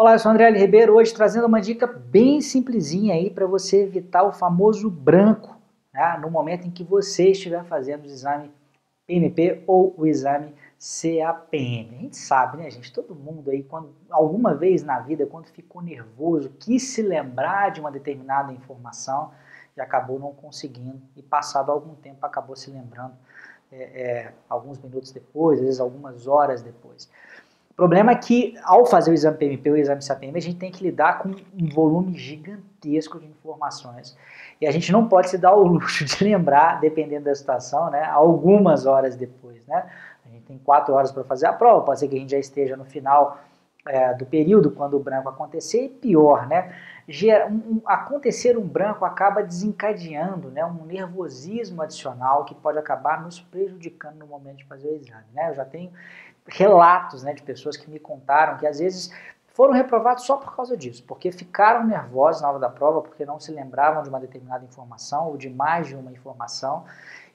Olá, 0.00 0.14
eu 0.14 0.18
sou 0.18 0.32
André 0.32 0.46
L. 0.46 0.58
Ribeiro, 0.58 0.94
hoje 0.94 1.12
trazendo 1.12 1.46
uma 1.46 1.60
dica 1.60 1.86
bem 1.86 2.40
simplesinha 2.40 3.12
aí 3.12 3.28
para 3.28 3.46
você 3.46 3.82
evitar 3.82 4.22
o 4.22 4.32
famoso 4.32 4.88
branco 4.90 5.60
né, 5.92 6.18
no 6.22 6.30
momento 6.30 6.66
em 6.66 6.70
que 6.70 6.82
você 6.82 7.32
estiver 7.32 7.62
fazendo 7.64 8.04
o 8.04 8.06
exame 8.06 8.50
PMP 9.06 9.62
ou 9.66 9.94
o 9.98 10.06
exame 10.06 10.54
CAPM. 10.78 11.96
A 11.96 11.98
gente 11.98 12.16
sabe, 12.16 12.56
né, 12.56 12.70
gente? 12.70 12.90
Todo 12.90 13.14
mundo 13.14 13.50
aí, 13.50 13.62
quando 13.62 13.94
alguma 14.08 14.54
vez 14.54 14.82
na 14.82 15.00
vida, 15.00 15.26
quando 15.26 15.48
ficou 15.48 15.82
nervoso, 15.82 16.48
quis 16.58 16.82
se 16.82 17.02
lembrar 17.02 17.70
de 17.70 17.78
uma 17.78 17.90
determinada 17.90 18.54
informação 18.54 19.32
e 19.76 19.82
acabou 19.82 20.18
não 20.18 20.32
conseguindo, 20.32 20.98
e 21.14 21.20
passado 21.20 21.70
algum 21.70 21.94
tempo 21.94 22.24
acabou 22.24 22.56
se 22.56 22.70
lembrando 22.70 23.12
é, 23.70 23.82
é, 23.82 24.32
alguns 24.48 24.78
minutos 24.78 25.12
depois, 25.12 25.58
às 25.58 25.64
vezes 25.64 25.80
algumas 25.80 26.26
horas 26.26 26.62
depois. 26.62 27.06
Problema 27.80 28.12
é 28.12 28.14
que, 28.14 28.54
ao 28.62 28.84
fazer 28.84 29.10
o 29.10 29.14
exame 29.14 29.38
PMP 29.38 29.70
ou 29.70 29.74
o 29.74 29.78
exame 29.78 30.06
CAPM, 30.06 30.36
a 30.36 30.42
gente 30.42 30.58
tem 30.58 30.70
que 30.70 30.84
lidar 30.84 31.20
com 31.20 31.30
um 31.30 31.68
volume 31.70 32.12
gigantesco 32.12 33.18
de 33.18 33.24
informações. 33.24 34.14
E 34.60 34.66
a 34.66 34.70
gente 34.70 34.92
não 34.92 35.08
pode 35.08 35.30
se 35.30 35.38
dar 35.38 35.54
o 35.54 35.62
luxo 35.66 36.04
de 36.04 36.22
lembrar, 36.22 36.78
dependendo 36.78 37.24
da 37.24 37.34
situação, 37.34 37.88
né, 37.88 38.04
algumas 38.04 38.84
horas 38.84 39.16
depois. 39.16 39.66
Né? 39.66 39.82
A 40.26 40.28
gente 40.28 40.42
tem 40.42 40.58
quatro 40.58 40.92
horas 40.92 41.10
para 41.10 41.24
fazer 41.24 41.46
a 41.46 41.54
prova, 41.54 41.82
pode 41.82 42.00
ser 42.00 42.08
que 42.08 42.16
a 42.16 42.18
gente 42.18 42.32
já 42.32 42.38
esteja 42.38 42.76
no 42.76 42.84
final 42.84 43.38
é, 43.86 44.14
do 44.14 44.26
período, 44.26 44.70
quando 44.70 44.96
o 44.96 45.00
branco 45.00 45.28
acontecer, 45.28 45.84
e 45.84 45.88
pior, 45.88 46.46
né? 46.46 46.74
Um, 47.50 47.80
acontecer 47.86 48.56
um 48.56 48.66
branco 48.66 49.04
acaba 49.04 49.42
desencadeando 49.42 50.48
né, 50.50 50.64
um 50.64 50.84
nervosismo 50.84 51.82
adicional 51.82 52.44
que 52.44 52.54
pode 52.54 52.78
acabar 52.78 53.20
nos 53.20 53.40
prejudicando 53.40 54.18
no 54.18 54.28
momento 54.28 54.58
de 54.58 54.66
fazer 54.66 54.88
o 54.88 54.94
exame. 54.94 55.24
Né? 55.34 55.50
Eu 55.50 55.54
já 55.54 55.64
tenho 55.64 55.90
relatos 56.46 57.24
né, 57.24 57.34
de 57.34 57.42
pessoas 57.42 57.76
que 57.76 57.90
me 57.90 57.98
contaram 57.98 58.58
que 58.58 58.66
às 58.66 58.78
vezes 58.78 59.12
foram 59.52 59.72
reprovados 59.72 60.24
só 60.24 60.36
por 60.36 60.54
causa 60.54 60.76
disso, 60.76 61.04
porque 61.06 61.30
ficaram 61.32 61.86
nervosos 61.86 62.42
na 62.42 62.48
hora 62.48 62.58
da 62.58 62.68
prova, 62.68 63.02
porque 63.02 63.24
não 63.24 63.38
se 63.38 63.52
lembravam 63.52 64.02
de 64.02 64.08
uma 64.08 64.20
determinada 64.20 64.64
informação 64.64 65.28
ou 65.28 65.36
de 65.36 65.50
mais 65.50 65.88
de 65.88 65.96
uma 65.96 66.12
informação, 66.12 66.84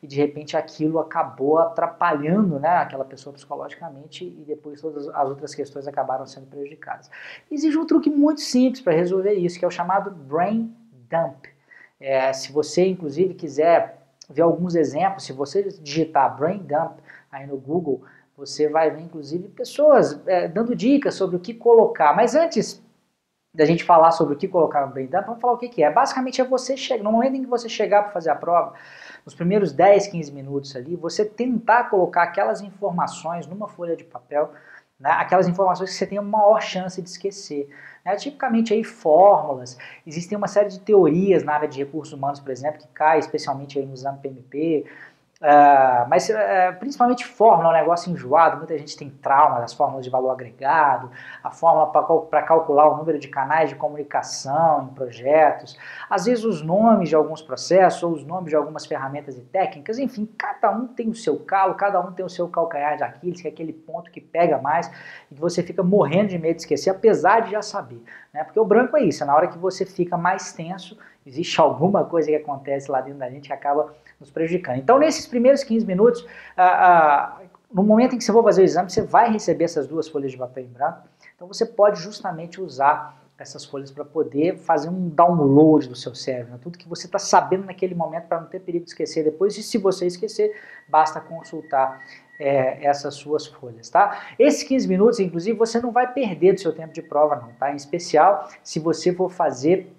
e 0.01 0.07
de 0.07 0.15
repente 0.17 0.55
aquilo 0.55 0.99
acabou 0.99 1.57
atrapalhando 1.57 2.59
né, 2.59 2.69
aquela 2.77 3.03
pessoa 3.03 3.33
psicologicamente 3.33 4.23
e 4.23 4.43
depois 4.45 4.81
todas 4.81 5.07
as 5.07 5.29
outras 5.29 5.53
questões 5.53 5.87
acabaram 5.87 6.25
sendo 6.25 6.47
prejudicadas. 6.47 7.09
Existe 7.51 7.77
um 7.77 7.85
truque 7.85 8.09
muito 8.09 8.41
simples 8.41 8.81
para 8.81 8.93
resolver 8.93 9.33
isso, 9.33 9.57
que 9.57 9.65
é 9.65 9.67
o 9.67 9.71
chamado 9.71 10.11
brain 10.11 10.73
dump. 11.09 11.45
É, 11.99 12.31
se 12.33 12.51
você, 12.51 12.85
inclusive, 12.87 13.33
quiser 13.33 13.99
ver 14.29 14.41
alguns 14.41 14.75
exemplos, 14.75 15.23
se 15.23 15.33
você 15.33 15.63
digitar 15.63 16.35
brain 16.35 16.59
dump 16.59 16.99
aí 17.31 17.47
no 17.47 17.57
Google, 17.57 18.03
você 18.37 18.67
vai 18.67 18.91
ver, 18.91 19.01
inclusive, 19.01 19.47
pessoas 19.49 20.19
é, 20.27 20.47
dando 20.47 20.75
dicas 20.75 21.15
sobre 21.15 21.35
o 21.35 21.39
que 21.39 21.53
colocar. 21.53 22.15
Mas 22.15 22.35
antes 22.35 22.83
da 23.55 23.65
gente 23.65 23.83
falar 23.83 24.11
sobre 24.11 24.35
o 24.35 24.37
que 24.37 24.47
colocar 24.47 24.85
no 24.85 24.91
brain 24.91 25.07
dump, 25.07 25.25
vamos 25.25 25.41
falar 25.41 25.53
o 25.53 25.57
que, 25.57 25.69
que 25.69 25.81
é. 25.81 25.89
Basicamente 25.89 26.41
é 26.41 26.43
você 26.43 26.75
chegar, 26.75 27.03
no 27.03 27.11
momento 27.11 27.35
em 27.35 27.43
que 27.43 27.49
você 27.49 27.69
chegar 27.69 28.03
para 28.03 28.11
fazer 28.11 28.29
a 28.29 28.35
prova, 28.35 28.73
nos 29.25 29.33
primeiros 29.33 29.71
10, 29.71 30.07
15 30.07 30.31
minutos 30.33 30.75
ali, 30.75 30.95
você 30.95 31.23
tentar 31.23 31.85
colocar 31.85 32.23
aquelas 32.23 32.61
informações 32.61 33.47
numa 33.47 33.67
folha 33.67 33.95
de 33.95 34.03
papel, 34.03 34.51
né, 34.99 35.09
aquelas 35.11 35.47
informações 35.47 35.89
que 35.89 35.95
você 35.95 36.05
tem 36.05 36.17
a 36.17 36.21
maior 36.21 36.61
chance 36.61 37.01
de 37.01 37.09
esquecer. 37.09 37.69
Né, 38.05 38.15
tipicamente 38.17 38.73
aí 38.73 38.83
fórmulas, 38.83 39.77
existem 40.05 40.37
uma 40.37 40.47
série 40.47 40.69
de 40.69 40.79
teorias 40.79 41.43
na 41.43 41.53
área 41.53 41.67
de 41.67 41.79
recursos 41.79 42.13
humanos, 42.13 42.39
por 42.39 42.51
exemplo, 42.51 42.79
que 42.79 42.87
cai 42.89 43.19
especialmente 43.19 43.79
aí 43.79 43.85
no 43.85 43.93
exame 43.93 44.19
PMP, 44.19 44.85
Uh, 45.45 46.09
mas 46.09 46.27
uh, 46.27 46.33
principalmente 46.79 47.23
fórmula 47.23 47.69
é 47.69 47.71
um 47.71 47.79
negócio 47.81 48.11
enjoado, 48.11 48.57
muita 48.57 48.75
gente 48.79 48.97
tem 48.97 49.11
trauma 49.11 49.59
das 49.59 49.73
fórmulas 49.75 50.03
de 50.03 50.09
valor 50.09 50.31
agregado, 50.31 51.11
a 51.43 51.51
fórmula 51.51 51.85
para 52.31 52.41
calcular 52.41 52.89
o 52.89 52.97
número 52.97 53.19
de 53.19 53.27
canais 53.27 53.69
de 53.69 53.75
comunicação 53.75 54.89
em 54.89 54.95
projetos, 54.95 55.77
às 56.09 56.25
vezes 56.25 56.43
os 56.43 56.63
nomes 56.63 57.09
de 57.09 57.15
alguns 57.15 57.43
processos 57.43 58.01
ou 58.01 58.13
os 58.13 58.25
nomes 58.25 58.49
de 58.49 58.55
algumas 58.55 58.87
ferramentas 58.87 59.37
e 59.37 59.41
técnicas, 59.41 59.99
enfim, 59.99 60.27
cada 60.35 60.71
um 60.71 60.87
tem 60.87 61.09
o 61.09 61.15
seu 61.15 61.37
calo, 61.37 61.75
cada 61.75 62.01
um 62.01 62.11
tem 62.11 62.25
o 62.25 62.29
seu 62.29 62.49
calcanhar 62.49 62.97
de 62.97 63.03
Aquiles, 63.03 63.39
que 63.39 63.47
é 63.47 63.51
aquele 63.51 63.71
ponto 63.71 64.09
que 64.09 64.19
pega 64.19 64.57
mais 64.57 64.91
e 65.31 65.35
que 65.35 65.39
você 65.39 65.61
fica 65.61 65.83
morrendo 65.83 66.29
de 66.29 66.39
medo 66.39 66.55
de 66.55 66.61
esquecer, 66.61 66.89
apesar 66.89 67.41
de 67.41 67.51
já 67.51 67.61
saber. 67.61 68.01
Né? 68.33 68.43
Porque 68.43 68.59
o 68.59 68.65
branco 68.65 68.97
é 68.97 69.03
isso, 69.03 69.21
é 69.21 69.27
na 69.27 69.35
hora 69.35 69.47
que 69.47 69.59
você 69.59 69.85
fica 69.85 70.17
mais 70.17 70.53
tenso, 70.53 70.97
existe 71.25 71.59
alguma 71.59 72.03
coisa 72.05 72.29
que 72.29 72.35
acontece 72.35 72.89
lá 72.89 73.01
dentro 73.01 73.19
da 73.19 73.29
gente 73.29 73.47
que 73.47 73.53
acaba 73.53 73.93
nos 74.19 74.29
prejudicando. 74.29 74.77
Então, 74.77 74.99
nesses 74.99 75.25
primeiros 75.25 75.63
15 75.63 75.85
minutos, 75.85 76.25
ah, 76.55 76.63
ah, 76.63 77.41
no 77.73 77.83
momento 77.83 78.15
em 78.15 78.17
que 78.17 78.23
você 78.23 78.31
for 78.31 78.43
fazer 78.43 78.61
o 78.61 78.65
exame, 78.65 78.89
você 78.89 79.01
vai 79.01 79.31
receber 79.31 79.65
essas 79.65 79.87
duas 79.87 80.07
folhas 80.07 80.31
de 80.31 80.37
papel 80.37 80.63
em 80.63 80.67
branco. 80.67 81.07
Então, 81.35 81.47
você 81.47 81.65
pode 81.65 81.99
justamente 82.01 82.61
usar 82.61 83.21
essas 83.37 83.65
folhas 83.65 83.91
para 83.91 84.05
poder 84.05 84.57
fazer 84.57 84.87
um 84.87 85.09
download 85.09 85.89
do 85.89 85.95
seu 85.95 86.15
cérebro, 86.15 86.53
né? 86.53 86.59
tudo 86.61 86.77
que 86.77 86.87
você 86.87 87.05
está 87.05 87.19
sabendo 87.19 87.65
naquele 87.65 87.93
momento 87.93 88.27
para 88.27 88.39
não 88.39 88.47
ter 88.47 88.61
perigo 88.61 88.85
de 88.85 88.91
esquecer 88.91 89.25
depois. 89.25 89.57
E 89.57 89.63
se 89.63 89.77
você 89.77 90.05
esquecer, 90.05 90.55
basta 90.87 91.19
consultar 91.19 92.01
é, 92.39 92.85
essas 92.85 93.15
suas 93.15 93.45
folhas, 93.45 93.89
tá? 93.89 94.25
Esses 94.39 94.63
15 94.63 94.87
minutos, 94.87 95.19
inclusive, 95.19 95.57
você 95.57 95.81
não 95.81 95.91
vai 95.91 96.11
perder 96.13 96.53
do 96.53 96.61
seu 96.61 96.73
tempo 96.73 96.93
de 96.93 97.01
prova, 97.01 97.35
não, 97.35 97.49
tá? 97.53 97.71
Em 97.71 97.75
especial, 97.75 98.49
se 98.63 98.79
você 98.79 99.13
for 99.13 99.29
fazer 99.29 99.93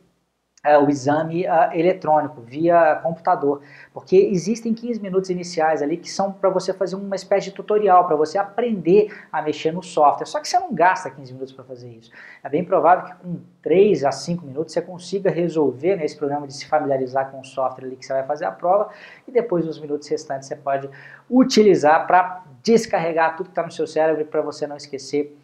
é, 0.67 0.77
o 0.77 0.91
exame 0.91 1.47
uh, 1.47 1.73
eletrônico, 1.73 2.41
via 2.41 2.97
computador, 2.97 3.63
porque 3.95 4.17
existem 4.17 4.75
15 4.75 5.01
minutos 5.01 5.31
iniciais 5.31 5.81
ali 5.81 5.97
que 5.97 6.11
são 6.11 6.33
para 6.33 6.51
você 6.51 6.73
fazer 6.73 6.97
uma 6.97 7.15
espécie 7.15 7.51
de 7.51 7.53
tutorial, 7.53 8.05
para 8.07 8.17
você 8.17 8.37
aprender 8.37 9.15
a 9.31 9.41
mexer 9.41 9.73
no 9.73 9.83
software, 9.83 10.27
só 10.27 10.41
que 10.41 10.49
você 10.49 10.59
não 10.59 10.75
gasta 10.75 11.09
15 11.09 11.33
minutos 11.33 11.55
para 11.55 11.65
fazer 11.65 11.89
isso. 11.89 12.11
É 12.43 12.49
bem 12.49 12.65
provável 12.65 13.05
que 13.05 13.15
com 13.15 13.39
3 13.63 14.05
a 14.05 14.11
5 14.11 14.45
minutos 14.45 14.73
você 14.73 14.83
consiga 14.83 15.31
resolver 15.31 15.95
né, 15.95 16.07
programa 16.19 16.47
de 16.47 16.55
se 16.55 16.67
familiarizar 16.67 17.31
com 17.31 17.41
o 17.41 17.45
software 17.45 17.85
ali 17.85 17.97
que 17.97 18.05
você 18.05 18.13
vai 18.13 18.25
fazer 18.25 18.47
a 18.47 18.51
prova, 18.51 18.91
e 19.29 19.31
depois 19.31 19.65
nos 19.65 19.79
minutos 19.79 20.09
restantes 20.09 20.49
você 20.49 20.57
pode 20.57 20.91
utilizar 21.31 22.07
para 22.07 22.43
descarregar 22.63 23.37
tudo 23.37 23.47
que 23.47 23.53
está 23.53 23.63
no 23.63 23.71
seu 23.71 23.87
cérebro 23.87 24.25
para 24.25 24.43
você 24.43 24.67
não 24.67 24.77
esquecer 24.77 25.37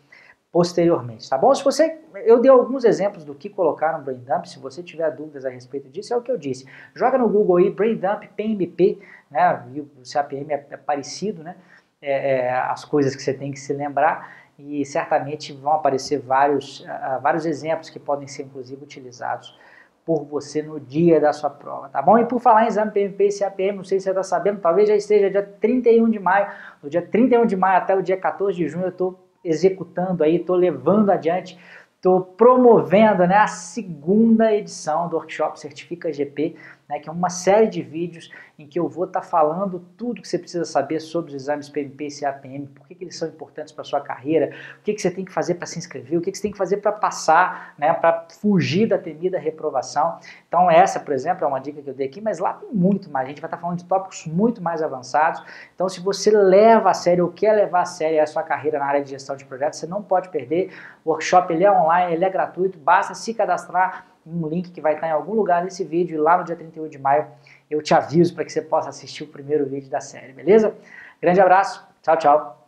posteriormente, 0.53 1.29
tá 1.29 1.39
bom? 1.39 1.55
Se 1.55 1.65
você, 1.65 1.99
eu 2.27 2.39
dei 2.39 2.51
alguns 2.51 2.85
exemplos 2.85 3.25
do 3.25 3.35
que 3.35 3.49
colocar 3.49 3.97
no 3.97 4.05
Brain 4.05 4.19
Dump, 4.19 4.47
se 4.47 4.59
você 4.59 4.83
tiver 4.83 5.11
dúvidas 5.11 5.47
a 5.47 5.49
respeito 5.49 5.89
disso, 5.89 6.13
é 6.13 6.17
o 6.17 6.21
que 6.21 6.31
eu 6.31 6.37
disse. 6.37 6.67
Joga 6.95 7.17
no 7.17 7.27
Google 7.27 7.57
aí, 7.57 7.71
Brain 7.71 7.97
Dump, 7.97 8.29
PMP, 8.37 8.99
né, 9.31 9.65
o 9.75 10.13
CAPM 10.13 10.53
é, 10.53 10.67
é 10.71 10.77
parecido, 10.77 11.43
né, 11.43 11.57
é, 12.03 12.33
é, 12.33 12.51
as 12.53 12.85
coisas 12.85 13.17
que 13.17 13.23
você 13.23 13.33
tem 13.33 13.51
que 13.51 13.59
se 13.59 13.73
lembrar, 13.73 14.43
e 14.59 14.85
certamente 14.85 15.55
vão 15.55 15.73
aparecer 15.73 16.21
vários, 16.21 16.81
uh, 16.81 17.21
vários 17.23 17.47
exemplos 17.47 17.89
que 17.89 17.99
podem 17.99 18.29
ser, 18.29 18.43
inclusive, 18.43 18.85
utilizados 18.85 19.59
por 20.05 20.25
você 20.25 20.61
no 20.61 20.79
dia 20.79 21.19
da 21.19 21.33
sua 21.33 21.49
prova, 21.49 21.89
tá 21.89 22.03
bom? 22.03 22.19
E 22.19 22.27
por 22.27 22.39
falar 22.41 22.65
em 22.65 22.67
exame 22.69 22.91
PMP 22.91 23.29
e 23.29 23.39
CAPM, 23.39 23.77
não 23.79 23.85
sei 23.85 23.99
se 23.99 24.05
você 24.05 24.11
está 24.11 24.23
sabendo, 24.23 24.61
talvez 24.61 24.89
já 24.89 24.97
esteja 24.97 25.31
dia 25.31 25.43
31 25.43 26.11
de 26.11 26.19
maio, 26.19 26.49
do 26.83 26.91
dia 26.91 27.01
31 27.01 27.47
de 27.47 27.57
maio 27.57 27.79
até 27.79 27.97
o 27.97 28.03
dia 28.03 28.17
14 28.17 28.57
de 28.57 28.69
junho 28.69 28.85
eu 28.85 28.91
estou 28.91 29.19
executando 29.45 30.23
aí, 30.23 30.37
estou 30.37 30.57
levando 30.57 31.11
adiante, 31.11 31.59
estou 31.97 32.21
promovendo 32.21 33.27
né, 33.27 33.37
a 33.37 33.47
segunda 33.47 34.53
edição 34.53 35.09
do 35.09 35.17
workshop 35.17 35.59
Certifica 35.61 36.13
GP, 36.13 36.57
né, 36.93 36.99
que 36.99 37.09
é 37.09 37.13
uma 37.13 37.31
série 37.31 37.69
de 37.69 37.81
vídeos 37.81 38.31
em 38.59 38.67
que 38.67 38.79
eu 38.79 38.87
vou 38.87 39.07
estar 39.07 39.23
tá 39.23 39.27
falando 39.27 39.83
tudo 39.97 40.21
que 40.21 40.29
você 40.29 40.39
precisa 40.39 40.67
saber 40.67 41.01
sobre 41.01 41.31
os 41.31 41.43
exames 41.43 41.71
PMP 41.71 42.07
e 42.07 42.21
CAPM, 42.21 42.67
por 42.67 42.87
que, 42.87 42.95
que 42.95 43.05
eles 43.05 43.17
são 43.17 43.27
importantes 43.27 43.73
para 43.73 43.81
a 43.81 43.85
sua 43.85 44.01
carreira, 44.03 44.55
o 44.79 44.83
que, 44.83 44.93
que 44.93 45.01
você 45.01 45.11
tem 45.11 45.25
que 45.25 45.33
fazer 45.33 45.55
para 45.55 45.67
se 45.67 45.79
inscrever, 45.79 46.19
o 46.19 46.21
que, 46.21 46.31
que 46.31 46.37
você 46.37 46.43
tem 46.43 46.53
que 46.53 46.59
fazer 46.59 46.77
para 46.77 46.93
passar, 46.93 47.75
né, 47.79 47.95
para 47.95 48.27
fugir 48.29 48.87
da 48.87 48.99
temida 48.99 49.39
reprovação. 49.39 50.19
Então 50.47 50.71
essa, 50.71 51.01
por 51.01 51.15
exemplo, 51.15 51.47
é 51.47 51.49
uma 51.49 51.61
dica 51.61 51.81
que 51.81 51.89
eu 51.89 51.95
dei 51.95 52.09
aqui, 52.09 52.21
mas 52.21 52.39
lá 52.39 52.53
tem 52.53 52.69
muito 52.71 53.11
mais, 53.11 53.25
a 53.25 53.29
gente 53.31 53.41
vai 53.41 53.49
estar 53.49 53.57
tá 53.57 53.61
falando 53.63 53.79
de 53.79 53.87
tópicos 53.87 54.27
muito 54.27 54.63
mais 54.63 54.83
avançados. 54.83 55.43
Então 55.75 55.89
se 55.89 55.99
você 55.99 56.31
leva 56.31 56.91
a 56.91 56.95
sério 56.95 57.25
ou 57.25 57.33
quer 57.33 57.55
levar 57.55 57.81
a 57.81 57.87
sério 57.87 58.23
a 58.23 58.27
sua 58.27 58.43
carreira 58.43 58.79
na 58.79 58.85
área 58.85 59.03
de 59.03 59.09
gestão 59.09 59.35
de 59.35 59.47
projetos, 59.47 59.79
você 59.79 59.87
não 59.87 60.03
pode 60.03 60.29
perder. 60.29 60.71
O 61.03 61.11
workshop 61.11 61.55
ele 61.55 61.65
é 61.65 61.73
online, 61.73 62.13
ele 62.13 62.25
é 62.25 62.29
gratuito, 62.29 62.79
basta 62.79 63.15
se 63.15 63.33
cadastrar 63.33 64.12
um 64.27 64.47
link 64.49 64.71
que 64.71 64.81
vai 64.81 64.95
estar 64.95 65.09
em 65.09 65.13
algum 65.13 65.35
lugar 65.35 65.65
nesse 65.65 65.85
vídeo 65.85 66.15
e 66.15 66.19
lá 66.19 66.39
no 66.39 66.45
dia 66.45 66.57
31 66.57 66.89
de 66.89 66.99
maio 66.99 67.27
eu 67.71 67.83
te 67.83 67.95
aviso 67.95 68.35
para 68.35 68.45
que 68.45 68.53
você 68.53 68.63
possa 68.63 68.89
assistir 68.89 69.25
o 69.25 69.29
primeiro 69.29 69.67
vídeo 69.67 69.91
da 69.91 70.01
série, 70.01 70.33
beleza? 70.33 70.75
Grande 71.21 71.41
abraço, 71.41 71.87
tchau, 72.03 72.17
tchau. 72.17 72.62